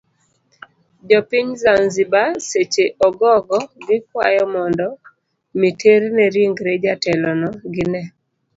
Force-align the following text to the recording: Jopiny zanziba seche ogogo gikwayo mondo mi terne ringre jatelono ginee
Jopiny 1.09 1.49
zanziba 1.61 2.21
seche 2.49 2.85
ogogo 3.07 3.57
gikwayo 3.87 4.43
mondo 4.53 4.87
mi 5.59 5.69
terne 5.81 6.23
ringre 6.35 6.71
jatelono 6.83 7.49
ginee 7.73 8.09